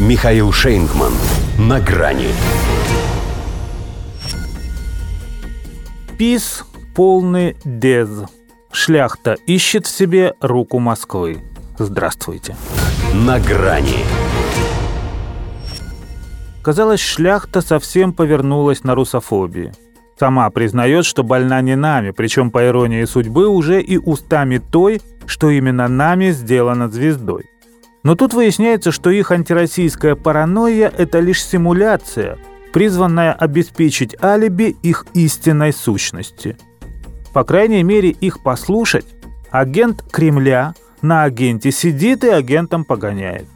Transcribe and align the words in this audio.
Михаил 0.00 0.50
Шейнгман. 0.50 1.12
На 1.58 1.78
грани. 1.78 2.28
Пис 6.16 6.64
полный 6.94 7.54
дез. 7.66 8.08
Шляхта 8.72 9.34
ищет 9.46 9.84
в 9.84 9.90
себе 9.90 10.32
руку 10.40 10.78
Москвы. 10.78 11.42
Здравствуйте. 11.78 12.56
На 13.12 13.38
грани. 13.38 13.98
Казалось, 16.62 17.00
шляхта 17.00 17.60
совсем 17.60 18.14
повернулась 18.14 18.84
на 18.84 18.94
русофобии. 18.94 19.74
Сама 20.18 20.48
признает, 20.48 21.04
что 21.04 21.22
больна 21.22 21.60
не 21.60 21.76
нами, 21.76 22.12
причем, 22.12 22.50
по 22.50 22.66
иронии 22.66 23.04
судьбы, 23.04 23.48
уже 23.48 23.82
и 23.82 23.98
устами 23.98 24.56
той, 24.56 25.02
что 25.26 25.50
именно 25.50 25.88
нами 25.88 26.30
сделано 26.30 26.88
звездой. 26.88 27.50
Но 28.02 28.14
тут 28.14 28.32
выясняется, 28.32 28.92
что 28.92 29.10
их 29.10 29.30
антироссийская 29.30 30.14
паранойя– 30.14 30.92
это 30.96 31.20
лишь 31.20 31.44
симуляция, 31.44 32.38
призванная 32.72 33.32
обеспечить 33.32 34.16
алиби 34.22 34.76
их 34.82 35.06
истинной 35.12 35.72
сущности. 35.72 36.56
По 37.32 37.44
крайней 37.44 37.82
мере, 37.82 38.10
их 38.10 38.42
послушать, 38.42 39.06
агент 39.50 40.02
Кремля 40.10 40.74
на 41.02 41.24
агенте 41.24 41.70
сидит 41.70 42.24
и 42.24 42.28
агентом 42.28 42.84
погоняет. 42.84 43.46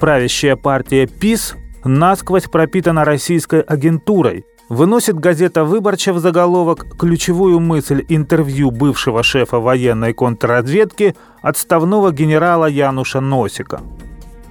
Правящая 0.00 0.56
партия 0.56 1.06
ПИС 1.06 1.54
насквозь 1.84 2.44
пропитана 2.44 3.04
российской 3.04 3.60
агентурой, 3.60 4.44
выносит 4.68 5.18
газета 5.18 5.64
«Выборча» 5.64 6.12
в 6.12 6.18
заголовок 6.18 6.86
ключевую 6.98 7.60
мысль 7.60 8.04
интервью 8.08 8.70
бывшего 8.70 9.22
шефа 9.22 9.58
военной 9.58 10.12
контрразведки 10.12 11.14
отставного 11.42 12.12
генерала 12.12 12.66
Януша 12.66 13.20
Носика. 13.20 13.80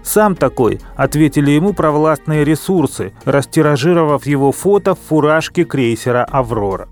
Сам 0.04 0.36
такой, 0.36 0.82
ответили 0.96 1.52
ему 1.52 1.74
провластные 1.74 2.44
ресурсы, 2.44 3.14
растиражировав 3.24 4.26
его 4.26 4.52
фото 4.52 4.96
в 4.96 5.00
фуражке 5.00 5.64
крейсера 5.64 6.26
«Аврора». 6.26 6.90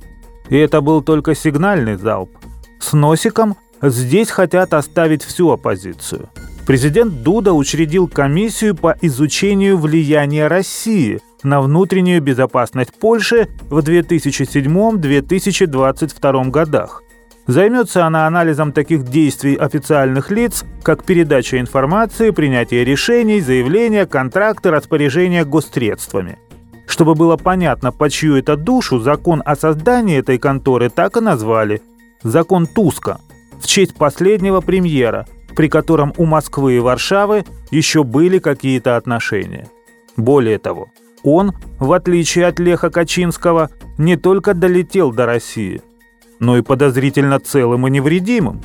И 0.50 0.58
это 0.58 0.82
был 0.82 1.02
только 1.02 1.36
сигнальный 1.36 1.96
залп. 1.96 2.32
С 2.80 2.94
Носиком 2.94 3.58
здесь 3.82 4.30
хотят 4.30 4.74
оставить 4.74 5.24
всю 5.24 5.52
оппозицию. 5.52 6.30
Президент 6.66 7.22
Дуда 7.22 7.54
учредил 7.54 8.08
комиссию 8.08 8.76
по 8.76 8.96
изучению 9.02 9.78
влияния 9.78 10.48
России– 10.48 11.20
на 11.44 11.62
внутреннюю 11.62 12.22
безопасность 12.22 12.94
Польши 13.00 13.48
в 13.70 13.78
2007-2022 13.80 16.50
годах. 16.50 17.04
Займется 17.48 18.06
она 18.06 18.28
анализом 18.28 18.72
таких 18.72 19.04
действий 19.04 19.56
официальных 19.56 20.30
лиц, 20.32 20.64
как 20.84 21.04
передача 21.04 21.60
информации, 21.60 22.30
принятие 22.30 22.86
решений, 22.86 23.42
заявления, 23.42 24.06
контракты, 24.06 24.70
распоряжения 24.72 25.44
госсредствами. 25.44 26.38
Чтобы 26.88 27.16
было 27.16 27.36
понятно, 27.38 27.92
по 27.92 28.10
чью 28.10 28.38
это 28.38 28.56
душу, 28.58 29.00
закон 29.00 29.42
о 29.46 29.56
создании 29.56 30.20
этой 30.20 30.38
конторы 30.38 30.90
так 30.90 31.18
и 31.18 31.22
назвали– 31.22 31.82
«Закон 32.24 32.68
Туска», 32.68 33.20
в 33.60 33.68
честь 33.68 33.96
последнего 33.96 34.62
премьера, 34.62 35.28
при 35.56 35.70
котором 35.70 36.14
у 36.18 36.26
Москвы 36.26 36.78
и 36.78 36.80
Варшавы 36.80 37.46
еще 37.72 38.04
были 38.04 38.40
какие-то 38.40 38.96
отношения. 38.96 39.68
Более 40.18 40.60
того, 40.60 40.90
он, 41.24 41.54
в 41.80 41.92
отличие 41.94 42.48
от 42.48 42.60
Леха 42.60 42.90
Качинского, 42.90 43.70
не 43.98 44.16
только 44.16 44.54
долетел 44.54 45.12
до 45.12 45.26
России, 45.26 45.82
но 46.40 46.58
и 46.58 46.62
подозрительно 46.62 47.40
целым 47.40 47.88
и 47.88 47.92
невредимым. 47.92 48.62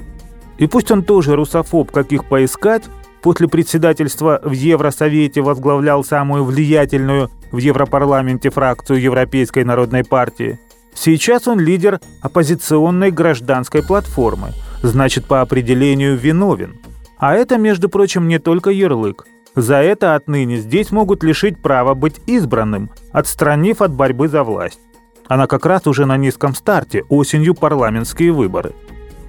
И 0.58 0.66
пусть 0.66 0.90
он 0.90 1.02
тоже 1.02 1.36
русофоб, 1.36 1.90
каких 1.90 2.24
поискать, 2.24 2.84
после 3.22 3.48
председательства 3.48 4.40
в 4.42 4.52
Евросовете 4.52 5.42
возглавлял 5.42 6.02
самую 6.04 6.44
влиятельную 6.44 7.30
в 7.52 7.58
Европарламенте 7.58 8.50
фракцию 8.50 9.00
Европейской 9.00 9.64
народной 9.64 10.04
партии, 10.04 10.58
сейчас 10.94 11.46
он 11.46 11.60
лидер 11.60 12.00
оппозиционной 12.22 13.10
гражданской 13.10 13.82
платформы, 13.82 14.52
значит, 14.82 15.26
по 15.26 15.42
определению 15.42 16.16
виновен. 16.16 16.76
А 17.18 17.34
это, 17.34 17.58
между 17.58 17.88
прочим, 17.88 18.28
не 18.28 18.38
только 18.38 18.70
ярлык– 18.70 19.26
за 19.56 19.76
это 19.76 20.14
отныне 20.14 20.58
здесь 20.58 20.92
могут 20.92 21.24
лишить 21.24 21.60
права 21.62 21.94
быть 21.94 22.20
избранным, 22.26 22.90
отстранив 23.10 23.80
от 23.80 23.92
борьбы 23.92 24.28
за 24.28 24.44
власть. 24.44 24.80
Она 25.28 25.46
как 25.46 25.64
раз 25.64 25.86
уже 25.86 26.04
на 26.04 26.18
низком 26.18 26.54
старте, 26.54 27.04
осенью 27.08 27.54
парламентские 27.54 28.32
выборы. 28.32 28.72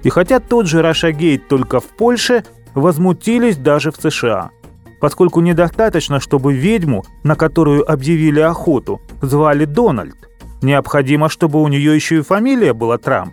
И 0.02 0.10
хотя 0.10 0.38
тот 0.38 0.66
же 0.66 0.82
Рашагейт 0.82 1.48
только 1.48 1.80
в 1.80 1.86
Польше, 1.86 2.44
возмутились 2.74 3.56
даже 3.56 3.90
в 3.90 3.96
США. 3.96 4.50
Поскольку 5.00 5.40
недостаточно, 5.40 6.20
чтобы 6.20 6.52
ведьму, 6.52 7.04
на 7.22 7.34
которую 7.34 7.90
объявили 7.90 8.40
охоту, 8.40 9.00
звали 9.22 9.64
Дональд. 9.64 10.28
Необходимо, 10.60 11.30
чтобы 11.30 11.62
у 11.62 11.68
нее 11.68 11.94
еще 11.94 12.18
и 12.18 12.22
фамилия 12.22 12.74
была 12.74 12.98
Трамп. 12.98 13.32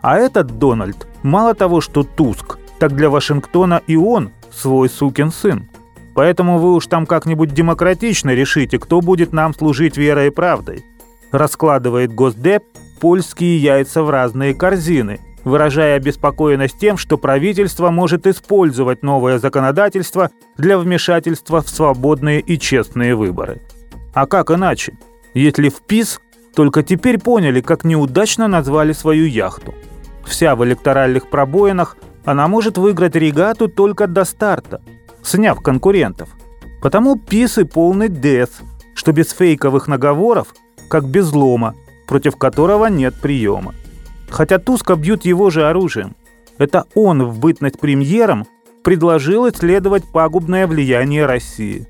А 0.00 0.16
этот 0.18 0.58
Дональд, 0.58 1.06
мало 1.22 1.54
того, 1.54 1.80
что 1.80 2.02
Туск, 2.02 2.58
так 2.80 2.96
для 2.96 3.10
Вашингтона 3.10 3.80
и 3.86 3.94
он 3.94 4.32
свой 4.50 4.88
сукин 4.88 5.30
сын. 5.30 5.68
Поэтому 6.14 6.58
вы 6.58 6.74
уж 6.74 6.86
там 6.86 7.06
как-нибудь 7.06 7.54
демократично 7.54 8.30
решите, 8.30 8.78
кто 8.78 9.00
будет 9.00 9.32
нам 9.32 9.54
служить 9.54 9.96
верой 9.96 10.28
и 10.28 10.30
правдой. 10.30 10.84
Раскладывает 11.30 12.12
Госдеп 12.12 12.64
польские 13.00 13.56
яйца 13.58 14.02
в 14.02 14.10
разные 14.10 14.54
корзины, 14.54 15.20
выражая 15.44 15.96
обеспокоенность 15.96 16.78
тем, 16.78 16.98
что 16.98 17.16
правительство 17.16 17.90
может 17.90 18.26
использовать 18.26 19.02
новое 19.02 19.38
законодательство 19.38 20.30
для 20.58 20.78
вмешательства 20.78 21.62
в 21.62 21.68
свободные 21.68 22.40
и 22.40 22.58
честные 22.58 23.16
выборы. 23.16 23.62
А 24.12 24.26
как 24.26 24.50
иначе? 24.50 24.98
Если 25.32 25.70
в 25.70 25.80
ПИС 25.80 26.20
только 26.54 26.82
теперь 26.82 27.18
поняли, 27.18 27.62
как 27.62 27.84
неудачно 27.84 28.46
назвали 28.46 28.92
свою 28.92 29.24
яхту. 29.24 29.74
Вся 30.26 30.54
в 30.54 30.62
электоральных 30.64 31.30
пробоинах, 31.30 31.96
она 32.26 32.46
может 32.46 32.76
выиграть 32.76 33.16
регату 33.16 33.68
только 33.68 34.06
до 34.06 34.24
старта– 34.24 34.82
сняв 35.22 35.60
конкурентов. 35.60 36.28
Потому 36.80 37.16
писы 37.16 37.64
полный 37.64 38.08
дес, 38.08 38.60
что 38.94 39.12
без 39.12 39.30
фейковых 39.30 39.88
наговоров, 39.88 40.54
как 40.88 41.04
без 41.04 41.32
лома, 41.32 41.74
против 42.06 42.36
которого 42.36 42.86
нет 42.86 43.14
приема. 43.20 43.74
Хотя 44.30 44.58
Туска 44.58 44.96
бьют 44.96 45.24
его 45.24 45.50
же 45.50 45.68
оружием. 45.68 46.16
Это 46.58 46.84
он 46.94 47.24
в 47.24 47.38
бытность 47.38 47.78
премьером 47.78 48.46
предложил 48.82 49.48
исследовать 49.48 50.04
пагубное 50.04 50.66
влияние 50.66 51.26
России. 51.26 51.86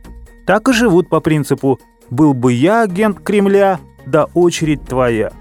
Так 0.47 0.69
и 0.69 0.73
живут 0.73 1.09
по 1.09 1.21
принципу 1.21 1.81
«был 2.11 2.35
бы 2.35 2.53
я 2.53 2.83
агент 2.83 3.21
Кремля, 3.21 3.81
да 4.07 4.27
очередь 4.35 4.85
твоя». 4.85 5.33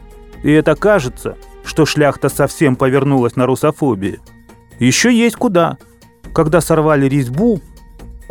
И 0.44 0.52
это 0.52 0.76
кажется, 0.76 1.38
что 1.64 1.86
шляхта 1.86 2.30
совсем 2.30 2.76
повернулась 2.76 3.36
на 3.36 3.46
русофобии. 3.46 4.20
Еще 4.80 5.14
есть 5.14 5.36
куда. 5.36 5.78
Когда 6.34 6.62
сорвали 6.62 7.08
резьбу, 7.08 7.60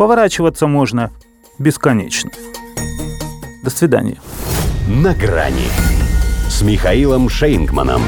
Поворачиваться 0.00 0.66
можно 0.66 1.10
бесконечно. 1.58 2.30
До 3.62 3.68
свидания. 3.68 4.16
На 4.88 5.12
грани 5.12 5.68
с 6.48 6.62
Михаилом 6.62 7.28
Шейнгманом. 7.28 8.00